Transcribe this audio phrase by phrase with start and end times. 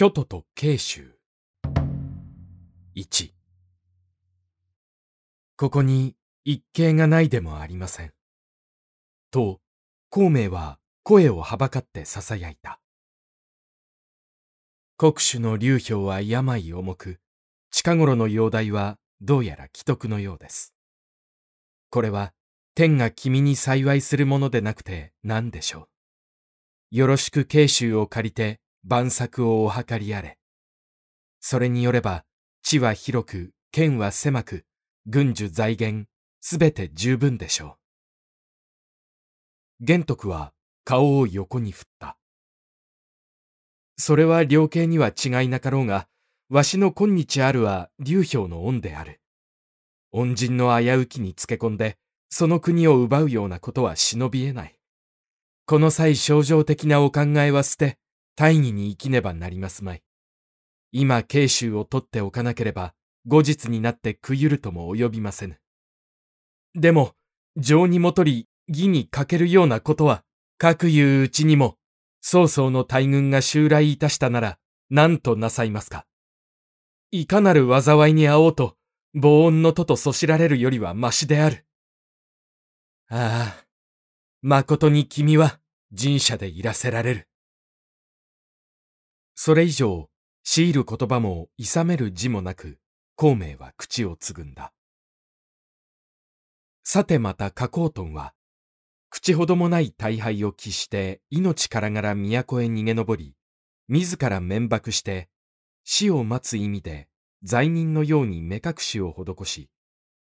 [0.00, 1.18] 京都と慶州
[2.94, 3.32] 1
[5.56, 8.12] ここに一景がないでもありません。
[9.32, 9.58] と、
[10.08, 12.78] 孔明は声をはばかって囁いた。
[14.96, 17.18] 国主の流氷は病重く、
[17.72, 20.74] 近頃の容体はどうやら既得のようです。
[21.90, 22.32] これは
[22.76, 25.88] 天が君に幸いするものでなくて何でしょ
[26.92, 26.98] う。
[26.98, 30.38] よろしく慶州を借りて万策をお図りあれ。
[31.40, 32.24] それによれば、
[32.62, 34.64] 地は広く、県は狭く、
[35.06, 36.08] 軍需財源、
[36.40, 37.78] すべて十分でしょ
[39.80, 39.84] う。
[39.84, 40.52] 玄徳は
[40.84, 42.16] 顔を横に振った。
[43.96, 46.08] それは両兄には違いなかろうが、
[46.48, 49.20] わしの今日あるは流氷の恩である。
[50.12, 51.96] 恩人の危うきにつけ込んで、
[52.30, 54.78] その国を奪うようなことは忍び得ない。
[55.66, 57.98] この際症状的なお考えは捨て、
[58.38, 60.02] 大義に生きねばなりますまい。
[60.92, 62.94] 今、慶州を取っておかなければ、
[63.26, 65.58] 後日になって食ゆるとも及びませぬ。
[66.76, 67.16] でも、
[67.56, 70.22] 情にもとり、義に欠けるようなことは、
[70.56, 71.78] 各いううちにも、
[72.20, 74.58] 曹操の大軍が襲来いたしたなら、
[74.88, 76.06] 何となさいますか。
[77.10, 78.76] いかなる災いに遭おうと、
[79.14, 81.66] 防音の徒とそしられるよりはましである。
[83.08, 83.66] ああ、
[84.42, 85.58] 誠に君は
[85.90, 87.28] 人者でいらせられる。
[89.40, 90.10] それ以上、
[90.42, 92.80] 強いる言葉も諌める字もなく、
[93.14, 94.72] 孔明は口をつぐんだ。
[96.82, 98.34] さてまた加工トンは、
[99.10, 103.36] 口ほどもない大敗を喫して命からがら都へ逃げ登り、
[103.86, 105.28] 自ら面爆して、
[105.84, 107.06] 死を待つ意味で
[107.44, 109.70] 罪人のように目隠しを施し、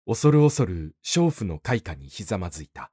[0.04, 2.90] 恐る恐る娼婦の開花にひざまずいた。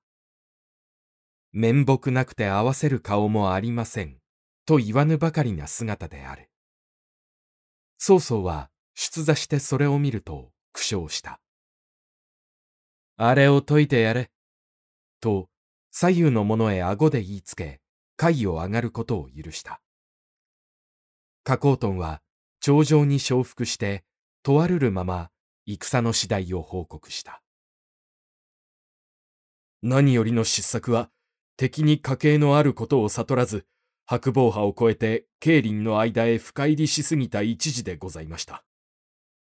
[1.54, 4.23] 面目なくて合わせる顔もありません。
[4.66, 6.50] と言わぬばかりな姿である。
[7.98, 11.40] 曹操は出座してそれを見ると苦笑した。
[13.18, 14.32] あれを解いてやれ。
[15.20, 15.50] と
[15.92, 17.80] 左右の者へ顎で言いつけ、
[18.18, 19.82] 階を上がることを許した。
[21.44, 22.22] 加工トンは
[22.60, 24.04] 頂上に承服して、
[24.44, 25.30] 問わるるまま
[25.66, 27.42] 戦の次第を報告した。
[29.82, 31.10] 何よりの失策は、
[31.58, 33.66] 敵に家系のあることを悟らず、
[34.06, 38.64] 白防波を越えて競輪の間へ深入りしすぎた一時でございました。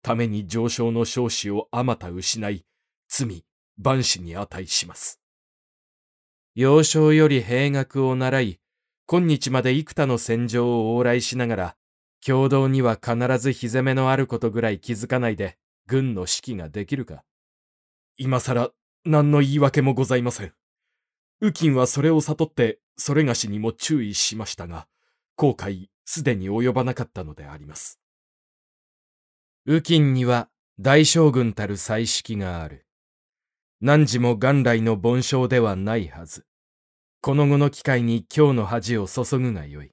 [0.03, 2.65] ために上昇の少子をあまた失い、
[3.09, 3.44] 罪、
[3.78, 5.21] 万死に値します。
[6.54, 8.60] 幼少より兵学を習い、
[9.06, 11.77] 今日まで幾多の戦場を往来しながら、
[12.25, 17.25] 共同には必ず火攻めのあることぐらい気づかないで、軍の指揮ができるか。
[18.16, 18.71] 今更、
[19.04, 20.53] 何の言い訳もございません。
[21.41, 24.87] 右近はそれを悟って、それがしにも注意しましたが、
[25.37, 28.00] 後悔すでに及ばなかったのであります。
[29.66, 32.87] 右近には大将軍たる彩色がある。
[33.81, 36.47] 何時も元来の凡章ではないはず。
[37.21, 39.91] この後の機会に今日の恥を注ぐがよい。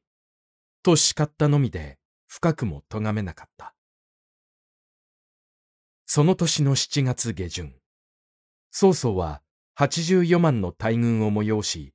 [0.83, 1.97] と叱ったのみで
[2.27, 3.73] 深くも咎めなかった。
[6.05, 7.73] その年の7月下旬、
[8.71, 9.41] 曹操は
[9.77, 11.93] 84万の大軍を催し、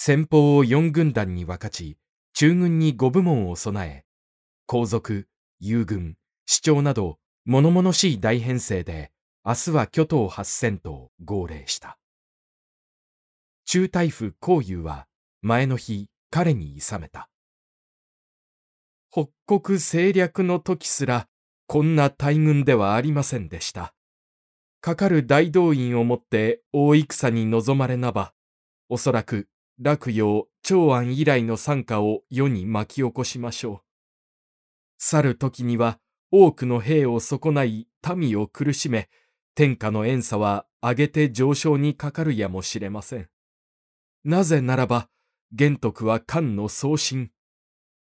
[0.00, 1.98] 先方を4軍団に分かち、
[2.32, 4.04] 中軍に5部門を備え、
[4.64, 5.26] 皇族、
[5.58, 6.16] 遊軍、
[6.46, 9.10] 市長など、物々しい大編成で、
[9.44, 11.98] 明日は巨頭八千と号令した。
[13.64, 15.08] 中大夫孔友は、
[15.42, 17.28] 前の日、彼に諌めた。
[19.10, 21.26] 北国政略の時すら、
[21.66, 23.94] こんな大軍ではありませんでした。
[24.80, 28.32] かかる大動員をもって大戦に臨まれなば、
[28.88, 29.48] おそらく
[29.80, 33.80] 洛陽、長安以来の惨禍を世に巻き起こしましょう。
[34.98, 36.00] 去る時には
[36.32, 39.08] 多くの兵を損ない民を苦しめ、
[39.54, 43.28] 天下の遠差は上げて上昇にかかるやもしれません。
[44.24, 45.08] なぜならば、
[45.52, 47.30] 玄徳は漢の送信。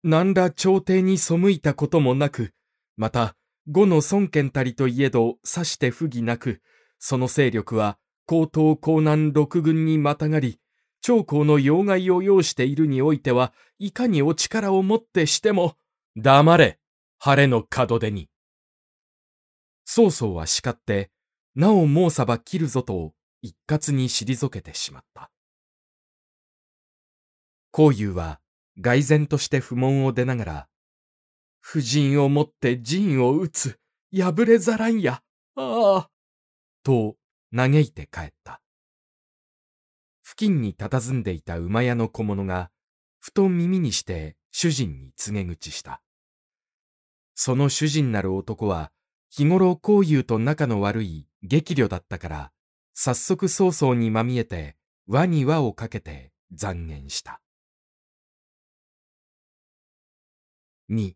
[0.04, 2.54] 何ら朝廷に背いたこともなく、
[2.98, 3.36] また、
[3.68, 6.62] 後の孫権たりといえど、さして不義なく、
[7.00, 10.60] その勢力は、高東江南六軍にまたがり、
[11.06, 15.78] 長江の要害を要しているにおいては、いかにお力をもってしても、
[16.16, 16.80] 黙れ、
[17.20, 18.28] 晴れの門出に。
[19.86, 21.12] 曹操は叱って、
[21.54, 23.14] なおもうさば切るぞと、
[23.44, 25.30] 一括に退けてしまった。
[27.70, 28.40] 孔友は、
[28.76, 30.68] 蓋然として不問を出ながら、
[31.62, 33.80] 婦人をもって陣を撃つ。
[34.12, 35.22] 破れざらんや。
[35.56, 36.10] ああ。
[36.82, 37.16] と、
[37.56, 38.60] 嘆いて帰った。
[40.36, 42.70] 付近に佇んでいた馬屋の小物が、
[43.22, 46.02] ふと耳にして主人に告げ口した。
[47.36, 48.92] その主人なる男は、
[49.30, 52.52] 日頃孔友と仲の悪い激慮だったから、
[52.94, 54.76] 早速曹操にまみえて、
[55.08, 57.40] 輪に輪をかけて残言した。
[60.90, 61.16] 2、些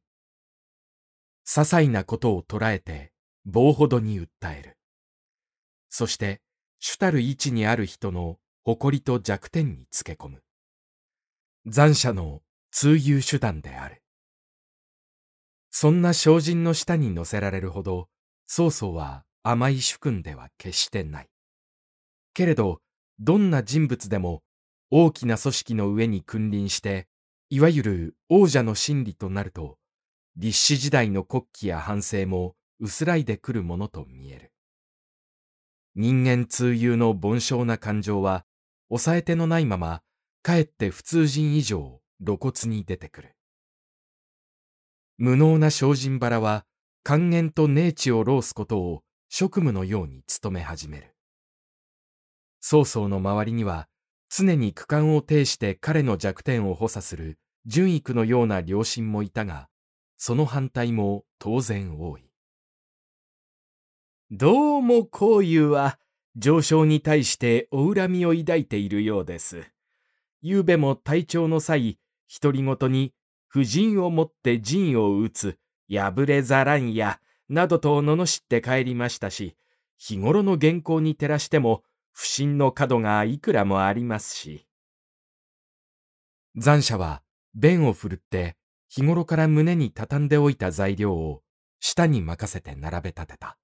[1.43, 3.11] 細なことを捉えて
[3.43, 4.77] 棒ほどに訴える。
[5.89, 6.39] そして、
[6.79, 10.43] 主たる位置にある人の誇りと弱点につけ込む。
[11.65, 12.41] 残者の
[12.71, 14.01] 通遊手段である。
[15.71, 18.09] そんな精進の下に乗せられるほど、
[18.47, 21.29] 曹操は甘い主君では決してない。
[22.33, 22.81] けれど、
[23.19, 24.43] どんな人物でも
[24.91, 27.07] 大きな組織の上に君臨して、
[27.49, 29.77] いわゆる王者の真理となると、
[30.35, 34.51] 立志時代の国旗や反省も薄らいでくるものと見える。
[35.95, 38.45] 人間通遊の凡少な感情は、
[38.89, 40.01] 抑えてのないまま、
[40.41, 43.35] かえって普通人以上露骨に出てくる。
[45.17, 46.65] 無能な精進腹は、
[47.03, 51.15] 還元と寧地を労すことを職務のように努め始める。
[52.61, 53.87] 曹操の周りには、
[54.29, 59.69] 常に区間を呈して彼の弱点を補佐する純育のような良心もいたが、
[60.17, 62.23] その反対も当然多い。
[64.31, 65.99] どうも孔友は
[66.37, 69.61] 上昇に対してお恨みを抱いているようです。
[70.43, 71.99] 昨べも体調の際、
[72.41, 73.13] 独り言に
[73.47, 75.57] 婦人をもって陣を打つ、
[75.89, 79.55] 破れざらんや、などと罵って帰りましたし、
[79.97, 84.67] 日頃の原稿に照らしても、不審の角がいくらもありますし。
[86.55, 87.23] 残者は、
[87.55, 88.55] 弁を振るって、
[88.87, 91.41] 日頃から胸に畳んでおいた材料を、
[91.79, 93.57] 舌に任せて並べ立てた。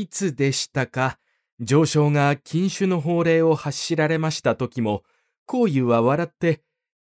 [0.00, 1.18] いつでしたか、
[1.60, 5.04] 上昇が禁酒の法令を発しられました時も、
[5.46, 6.62] 孔友は笑って、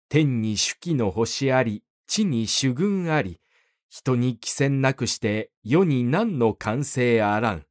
[0.09, 3.39] 天に主機の星あり、地に主軍あり、
[3.87, 7.65] 人に寄せなくして世に何の完成あらん。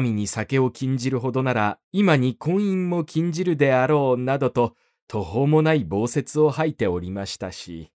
[0.00, 4.74] 民に酒を禁じるほどなら今に婚姻も禁じるであろうなどと
[5.08, 7.92] 途方もない暴説を吐いておりましたし。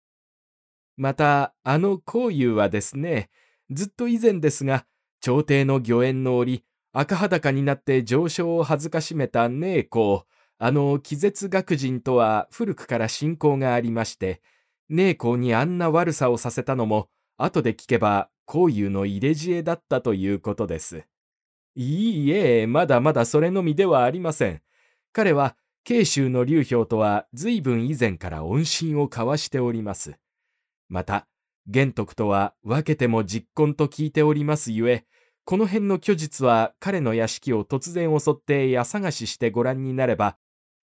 [0.95, 3.29] またあの孔友はですね、
[3.71, 4.85] ずっと以前ですが、
[5.21, 6.63] 朝廷の御苑の折、
[6.93, 10.25] 赤裸になって上昇を恥ずかしめた寧公、
[10.57, 14.41] あの気絶学人とは古くから信仰がありまして、
[14.89, 21.05] 寧公にあんな悪さをさせたのも、後で聞けば、孔友の入れ知恵だったということです。
[21.75, 24.61] いいえ、まだまだそれのみではありません。
[25.13, 30.17] 彼は、慶州の劉氷とは随分以前から恩信を交わしております。
[30.89, 31.27] また、
[31.71, 35.05] 玄徳とは分けても実婚と聞いておりますゆえ、
[35.45, 40.37] この辺の虚実は彼の屋敷を突然襲って家探ししてご覧になれば、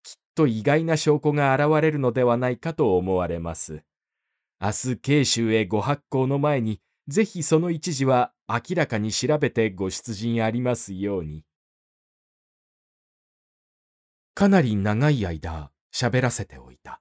[0.04, 3.82] きっと意外な証拠が現れるのではないかと思われます。
[4.60, 11.42] 明日慶州へご発行の前に、ぜひその一時は明らかに調べてご出陣ありますように。
[14.34, 17.00] かなり長い間喋らせておいた。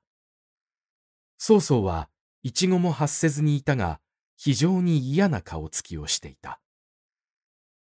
[1.38, 2.10] 曹操は
[2.48, 4.00] 一語も発せずにいたが、
[4.38, 6.62] 非常に嫌な顔つきをしていた。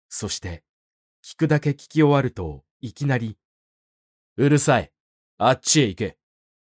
[0.08, 0.64] そして、
[1.22, 3.38] 聞くだけ聞き終わると、いきなり、
[4.36, 4.90] うるさい。
[5.36, 6.18] あっちへ行け。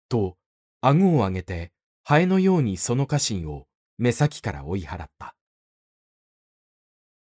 [0.09, 0.37] と、
[0.79, 1.71] 顎を上げて、
[2.03, 3.65] ハエのようにその家臣を
[3.97, 5.35] 目先から追い払った。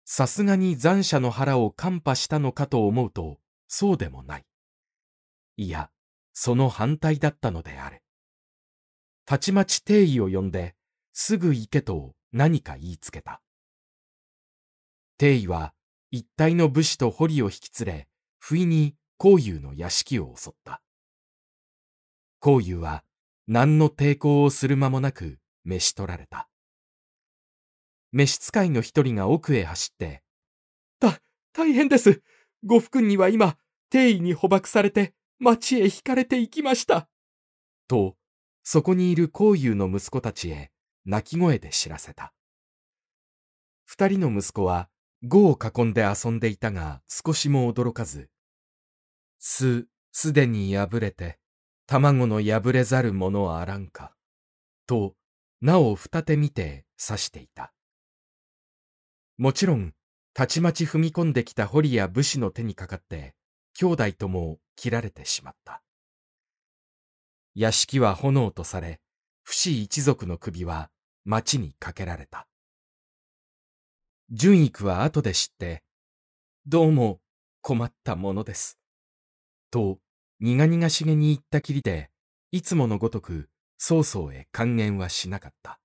[0.04, 4.44] さすがに残者の腹を看破したのかと思うと、そうでもない。
[5.56, 5.88] いや、
[6.34, 8.01] その反対だったのである。
[9.24, 10.74] たちまち定位を呼んで、
[11.12, 13.40] すぐ行けと何か言いつけた。
[15.18, 15.74] 定位は
[16.10, 20.82] 一体の武士と堀を引き連れ、不意に孔友の屋敷を襲った。
[22.40, 23.04] 孔友は
[23.46, 26.48] 何の抵抗をする間もなく召し取られた。
[28.10, 30.22] 召使いの一人が奥へ走って、
[30.98, 31.20] た、
[31.52, 32.22] 大変です。
[32.64, 33.56] ご福には今、
[33.90, 37.08] 定位に捕獲されて、町へ引かれて行きました。
[37.88, 38.16] と、
[38.62, 40.70] そこにいる孔友の息子たちへ
[41.04, 42.32] 泣き声で知らせた。
[43.84, 44.88] 二人の息子は、
[45.22, 48.28] 碁を囲んで遊んでいたが少しも驚かず、
[49.44, 51.38] す、すでに破れて、
[51.86, 54.14] 卵の破れざるものあらんか。
[54.86, 55.16] と、
[55.60, 57.72] なお二手見て指していた。
[59.38, 59.94] もちろん、
[60.32, 63.34] たちまち踏み込んできた堀や武士の手にかかって、
[63.74, 65.82] 兄弟とも切られてしまった。
[67.54, 69.00] 屋敷は炎とされ、
[69.42, 70.90] 不死一族の首は
[71.24, 72.46] 町にかけられた。
[74.30, 75.82] 純育は後で知って、
[76.66, 77.20] どうも
[77.60, 78.78] 困ったものです。
[79.70, 79.98] と、
[80.40, 82.10] 苦々しげに言ったきりで、
[82.50, 85.78] いつものごとく、曹操へ還元はしなかった。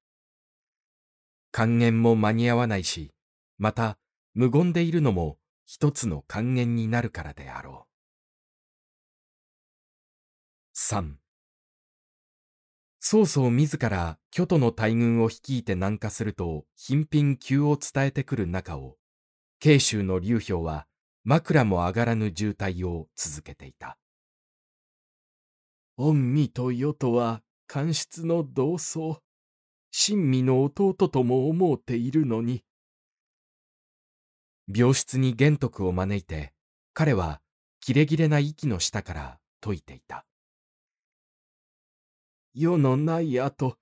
[1.52, 3.12] 還元も間に合わないし、
[3.58, 3.98] また
[4.34, 7.88] 無言でいるのも一つの還元になるからであろう。
[10.78, 11.16] 3
[13.10, 18.98] 曹操自ら巨都の大軍を率いて南下すると頻頻急を伝えてくる中を、
[19.62, 20.88] 慶州の劉氷は
[21.24, 23.98] 枕も上がらぬ渋滞を続けていた。
[25.96, 29.22] 御身と与とは官室の同窓、
[29.90, 32.66] 親身の弟とも思うているのに。
[34.68, 36.52] 病室に玄徳を招いて、
[36.94, 37.40] 彼は
[37.80, 40.26] キレキレな息の下から説いていた。
[42.60, 43.78] 世のない後、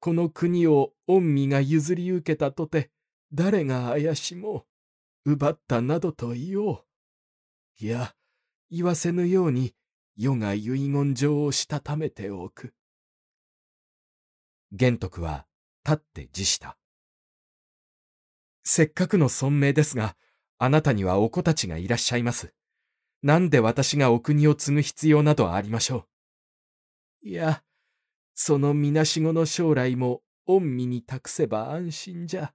[0.00, 2.90] この国を御身が譲り受けたとて、
[3.32, 4.66] 誰が怪しも
[5.24, 6.84] う、奪ったなどと言おう。
[7.80, 8.14] いや、
[8.70, 9.74] 言わせぬように、
[10.14, 12.74] 世が遺言状をしたためておく。
[14.72, 15.46] 玄徳は
[15.82, 16.76] 立って辞した。
[18.62, 20.16] せっかくの尊名ですが、
[20.58, 22.52] あなたにはお子たちがいらっしゃいます。
[23.22, 26.06] なんで私がお国を継ぐ必要などありましょ
[27.24, 27.28] う。
[27.28, 27.62] いや、
[28.40, 32.54] そのみなしごの将来も御身に託せば安心じゃ。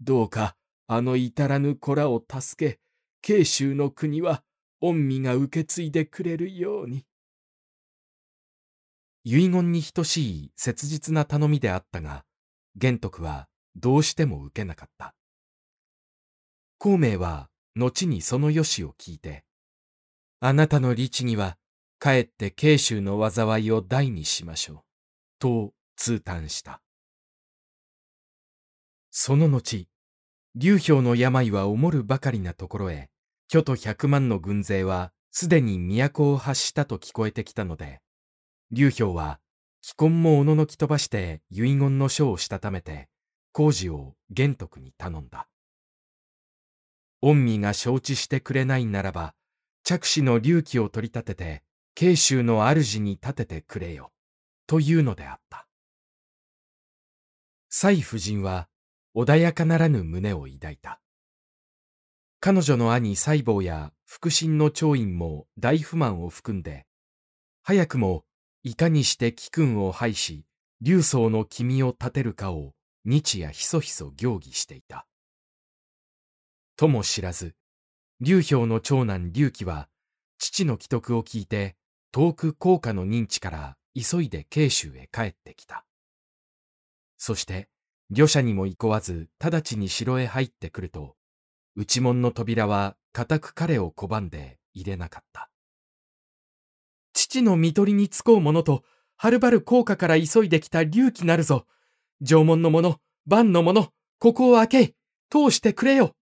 [0.00, 0.56] どうか
[0.88, 2.80] あの至らぬ子らを助け、
[3.22, 4.42] 慶州の国は
[4.80, 7.06] 御身が受け継いでくれるように。
[9.22, 12.24] 遺言に等しい切実な頼みであったが、
[12.74, 15.14] 玄徳はどうしても受けなかった。
[16.78, 19.44] 孔明は後にその良しを聞いて、
[20.40, 21.56] あなたの律儀は、
[22.00, 24.87] かえって慶州の災いを大にしましょう。
[25.38, 26.80] と通嘆した。
[29.10, 29.88] その後、
[30.54, 33.10] 劉氷の病はおもるばかりなところへ、
[33.48, 38.00] 巨都百万の軍勢はすでに都を発したと聞こえてきたので、
[38.70, 39.40] 劉氷は
[39.82, 43.08] 既婚もおののき飛ばして遺言の書をしたためて、
[43.52, 45.48] 工事を玄徳に頼んだ。
[47.22, 49.34] 御身が承知してくれないならば、
[49.82, 51.62] 着手の隆起を取り立てて、
[51.94, 54.12] 慶州の主に立ててくれよ。
[54.68, 55.66] というのであった。
[57.70, 58.68] 蔡夫人は
[59.16, 61.00] 穏やかならぬ胸を抱いた。
[62.38, 66.84] 彼女の兄細胞や腹心の長院も大不満を含んで、
[67.62, 68.24] 早くも
[68.62, 70.44] いかにして貴君を廃し、
[70.82, 72.74] 竜宗の君を立てるかを
[73.06, 75.06] 日夜ひそひそ行儀していた。
[76.76, 77.54] とも知らず、
[78.20, 79.88] 劉氷の長男劉貴は、
[80.36, 81.76] 父の既得を聞いて、
[82.12, 85.84] 遠く高家の認知から急いで慶州へ帰ってきた。
[87.16, 87.68] そして、
[88.10, 91.16] 御者にも行こわず、直ちに城へ入ってくると、
[91.76, 95.50] 内門の扉は固く彼を拒んで入れなかった。
[97.12, 98.84] 父の見取りにつこう者と、
[99.16, 101.66] はるばる高家から急いできた隆起なるぞ。
[102.20, 104.94] 縄文の者、万の者、ここを開け、
[105.30, 106.14] 通してくれよ。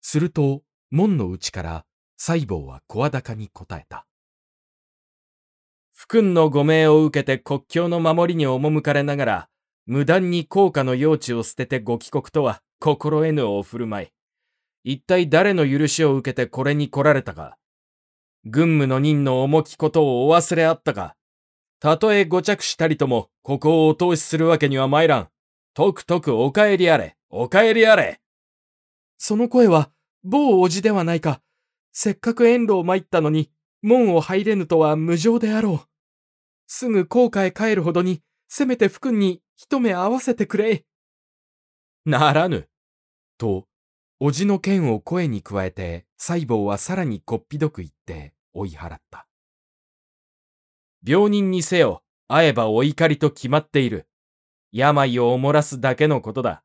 [0.00, 1.86] すると、門の内から
[2.16, 4.06] 細胞は声高に答えた。
[6.02, 9.48] 不君のご命を受けて国境の守りに赴かれながら、
[9.86, 14.08] 無断に高価の用地を捨ててご帰国とは心得ぬお振る舞い。
[14.82, 17.56] 一体誰の許しを受けてこれに来られたか。
[18.44, 21.14] 軍務の任の重きことをお忘れあったか。
[21.78, 25.28] たとえご着したりとも、ここをお通しするわけには参らん。
[25.72, 28.20] とくとくお帰りあれ、お帰りあれ。
[29.18, 29.92] その声は、
[30.24, 31.40] 某おじではないか。
[31.92, 35.91] せっかく遠路を参ったのに、門を入れぬとは無情であろう。
[36.74, 40.86] すぐ後悔帰るほどに、せめて福君に一目合わせてくれ。
[42.06, 42.66] ならぬ。
[43.36, 43.66] と、
[44.18, 49.26] おじの剣を声に加えて、細胞はさらにこっぴどく言って追い払った。
[51.06, 54.08] 病人にせよ、会えばお怒りと決まっている。
[54.72, 56.64] 病をおもらすだけのことだ。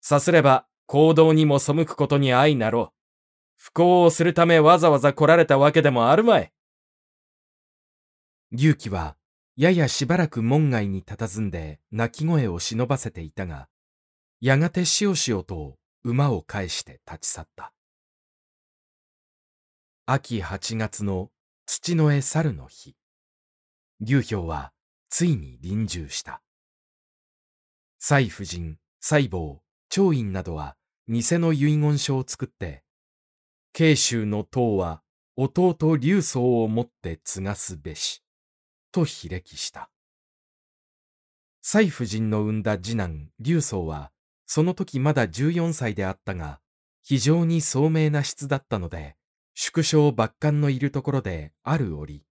[0.00, 2.92] さすれば、行動にも背くことに相なろう。
[3.58, 6.52] 不幸をするためわざわざ来られたわけでもあるまい。
[8.50, 9.16] 隆起は
[9.60, 13.68] ややしばらく門外に佇んで泣き声を忍ばせていたが、
[14.40, 17.74] やがてしおしおと馬を返して立ち去った。
[20.06, 21.28] 秋八月の
[21.66, 22.96] 土の絵猿の日、
[24.00, 24.72] 劉氷は
[25.10, 26.40] ついに臨終した。
[27.98, 29.58] 蔡夫人、細胞、
[29.90, 30.74] 長院などは
[31.06, 32.82] 偽の遺言書を作って、
[33.74, 35.02] 慶州の塔は
[35.36, 38.22] 弟劉宗をもって継がすべし。
[38.90, 39.90] と非歴した。
[41.62, 44.10] 蔡夫人の産んだ次男、劉宗は、
[44.46, 46.60] その時まだ14歳であったが、
[47.02, 49.16] 非常に聡明な質だったので、
[49.54, 52.24] 縮小抜官のいるところである折、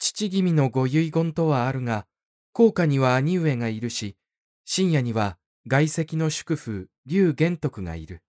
[0.00, 2.06] 父君のご遺言とはあるが、
[2.52, 4.16] 高家には兄上がいるし、
[4.64, 5.36] 深夜には
[5.66, 8.22] 外籍の祝父、劉玄徳がいる。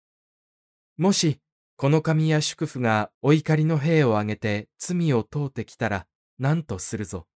[0.98, 1.40] もし、
[1.78, 6.08] この神や祝父がお怒りの兵を挙げて罪を問うてきたら
[6.40, 7.28] 何とするぞ。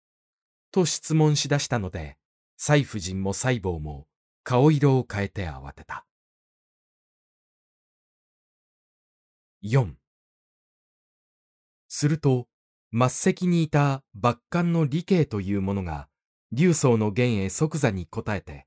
[0.70, 2.16] と質問しだしたので、
[2.56, 4.06] 蔡夫人も細胞も
[4.44, 6.06] 顔色を変えて慌てた。
[9.64, 9.92] 4
[11.88, 12.46] すると、
[12.92, 16.08] 末席にいた抜官の理系という者が、
[16.52, 18.66] 竜宗の玄へ即座に答えて、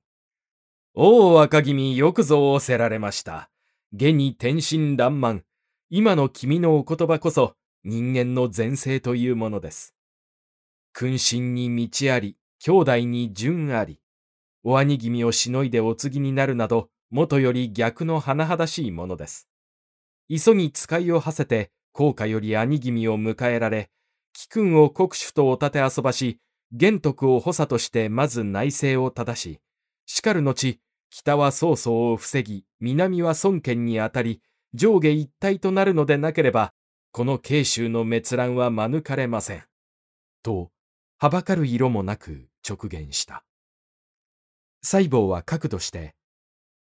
[0.93, 3.49] 王若君よくぞ仰せられました。
[3.91, 5.43] 下に天真爛漫。
[5.89, 9.93] 今の君のお言葉こそ人間の前世というものです。
[10.97, 13.99] 君臣に道あり、兄弟に順あり。
[14.63, 19.49] お兄君をしのいでお継ぎになるなど、もとより逆の甚だしいものです。
[20.29, 23.89] 急ぎ使いを馳せて、高家より兄君を迎えられ、
[24.31, 26.39] 貴君を国主とお立て遊ばし、
[26.71, 29.59] 玄徳を補佐としてまず内政を正し、
[30.05, 34.41] しかる後、北は曹操を防ぎ、南は孫権にあたり、
[34.73, 36.71] 上下一体となるのでなければ、
[37.11, 39.63] この慶州の滅乱は免れません。
[40.41, 40.71] と、
[41.17, 43.43] はばかる色もなく直言した。
[44.81, 46.15] 細胞は角度して、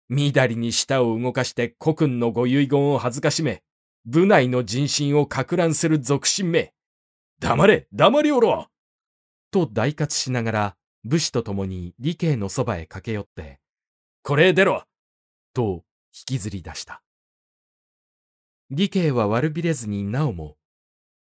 [0.09, 3.63] みだりに舌を動かして古君のご遺言を恥ずかしめ、
[4.05, 6.75] 部内の人心をか乱する俗心め。
[7.41, 8.69] 黙れ、黙りおろ
[9.51, 13.61] と大喝しながら、武士と共に理系のそばへ駆け寄って、
[14.23, 14.85] これへ出ろ
[15.53, 17.03] と引きずり出した。
[18.71, 20.57] 理系は悪びれずになおも、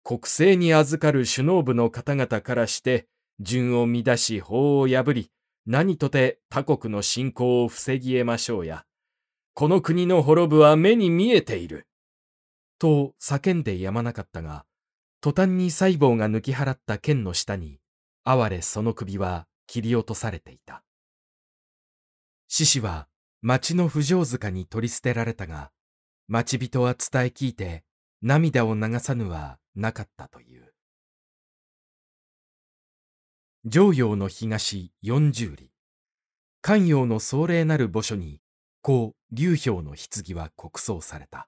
[0.07, 3.09] 国政に預かる首脳部の方々からして、
[3.41, 5.29] 順を乱し法を破り、
[5.65, 8.85] 何とて他国の侵攻を防ぎ得ましょうや。
[9.53, 11.87] この国の滅ぶは目に見えている。
[12.79, 14.63] と叫んでやまなかったが、
[15.19, 17.81] 途端に細胞が抜き払った剣の下に、
[18.23, 20.85] 哀れその首は切り落とされていた。
[22.47, 23.09] 獅子は
[23.41, 25.71] 町の不条塚に取り捨てられたが、
[26.29, 27.83] 町人は伝え聞いて
[28.21, 30.73] 涙を流さぬはなかったという。
[33.63, 35.65] 上陽の東四十里、
[36.61, 38.41] 関陽の壮麗なる墓所に、
[38.81, 41.47] 故劉氷の棺は国葬された。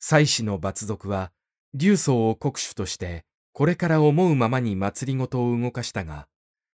[0.00, 1.32] 祭祀の罰族は、
[1.74, 6.26] 劉宗を国主として、これから思うままに祭りごとを動かしたが、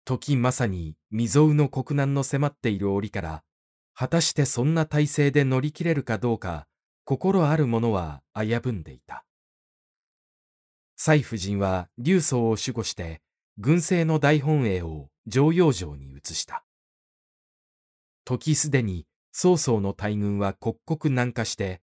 [0.04, 3.44] 時まさに未曾有の国難の迫っている折から、
[3.94, 6.66] 果たしてそんな体制で乗り切れるかどうか、
[7.04, 9.25] 心ある者は危ぶんでいた。
[10.98, 13.20] 蔡夫人は劉宗を守護して、
[13.58, 16.64] 軍政の大本営を常陽城に移した。
[18.24, 21.82] 時すでに曹操の大軍は刻々南下して、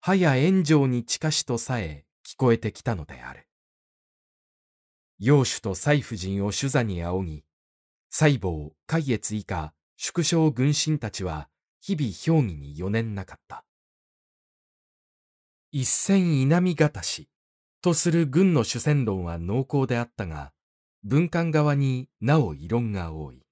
[0.00, 3.46] 早炎上に近しとさえ聞こえてきたのである。
[5.18, 7.44] 養主と蔡夫人を主座に仰ぎ、
[8.10, 11.50] 細胞、海越以下、縮小軍神たちは
[11.80, 13.64] 日々評議に余念なかった。
[15.70, 17.28] 一戦稲見方し
[17.84, 20.52] とする軍の主戦論は濃厚であったが、
[21.02, 23.42] 文官側になお異論が多い。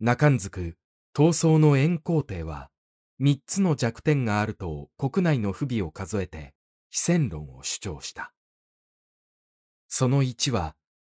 [0.00, 0.76] 中んずく、
[1.14, 2.70] 闘争の円皇帝は、
[3.20, 6.54] 三つの弱点があると国内の不備を数えて、
[6.90, 8.32] 非戦論を主張した。
[9.86, 10.74] その一は、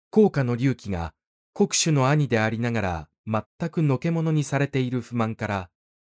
[0.09, 1.13] 高家の隆起が
[1.53, 5.69] 国主の兄でありながら全くのけ者にされている不満から、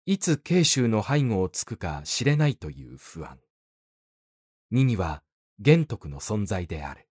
[0.05, 3.41] いつ慶州の背後をつくか知れないという不安。
[4.71, 5.25] 二には、
[5.61, 7.09] 玄徳の存在である。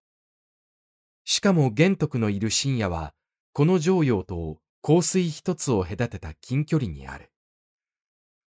[1.24, 3.14] しかも玄徳のいる深夜は、
[3.54, 7.32] この常陽と香水一つを隔てた近距離にある。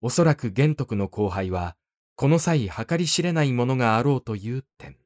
[0.00, 1.76] おそらく玄徳の後輩は、
[2.16, 4.96] この際計り知れないものがあろうという点。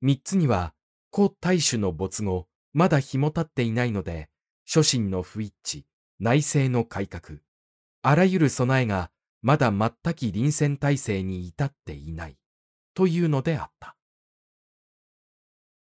[0.00, 0.74] 三つには、
[1.14, 4.28] 古大主の没後、まだ日も経っていないので、
[4.64, 5.84] 諸神の不一致、
[6.18, 7.38] 内政の改革、
[8.02, 12.36] あらゆる備えがまだ全き臨戦体制に至っていない、
[12.94, 13.96] というのであった。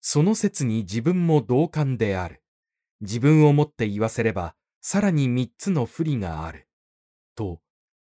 [0.02, 2.42] その説に自分も同感である。
[3.02, 6.68] 自分をもって言わせれば、さらに三つの不利がある。
[7.36, 7.62] と、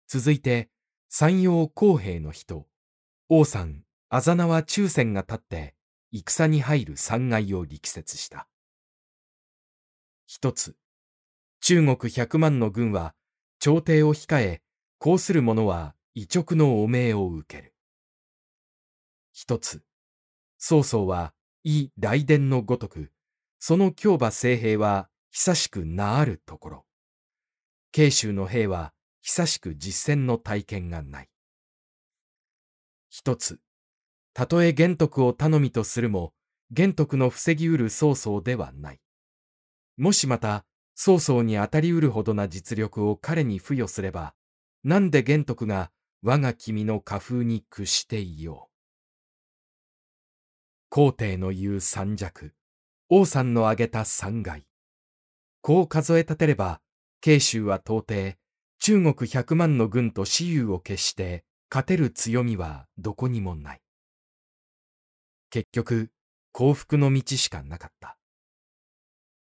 [0.07, 0.69] 続いて、
[1.09, 2.67] 山陽公平の人、
[3.29, 5.75] 王さん、あざなは中戦が立って、
[6.11, 8.47] 戦に入る三害を力説した。
[10.25, 10.75] 一つ、
[11.61, 13.15] 中国百万の軍は、
[13.59, 14.61] 朝廷を控え、
[14.99, 17.74] こうする者は異直の汚名を受ける。
[19.37, 19.83] 一つ、
[20.57, 21.33] 曹操は、
[21.65, 23.11] 異雷電のごとく、
[23.59, 26.85] その強馬聖兵は久しくなあるところ。
[27.91, 31.29] 慶州の兵は久しく実戦の体験がない。
[33.09, 33.59] 一つ、
[34.33, 36.33] たとえ玄徳を頼みとするも、
[36.71, 39.01] 玄徳の防ぎうる曹操ではない。
[39.97, 44.33] もしまた、曹操に当たりうるほどな実力を彼に付与すれば、
[44.85, 48.74] なんで玄徳が我が君の家風に屈していよう。
[50.89, 52.53] 皇帝の言う三弱、
[53.09, 54.65] 王さんの挙げた三害。
[55.61, 56.81] こう数え立てれば、
[57.21, 58.35] 慶州は到底、
[58.79, 63.81] 中国百万の軍と私有を決して勝てる強みはどこにもない。
[65.49, 66.11] 結局、
[66.51, 68.17] 幸福の道しかなかった。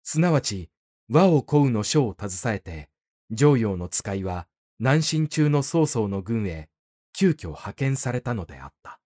[0.02, 0.70] すなわち、
[1.08, 2.88] 和を乞うの書を携えて、
[3.30, 4.46] 常陽の使いは
[4.78, 6.68] 南進中の曹操の軍へ
[7.12, 9.00] 急遽派遣されたのであった。